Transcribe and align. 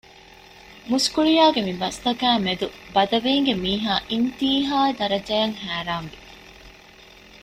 މުސްކުޅިޔާގެ 0.89 1.61
މި 1.67 1.73
ބަސްތަކާއި 1.81 2.39
މެދު 2.45 2.67
ބަދަވީންގެ 2.95 3.53
މީހާ 3.63 3.93
އިންތީހާ 4.11 4.77
ދަރަޖައަށް 4.99 5.55
ހައިރާންވި 5.63 6.17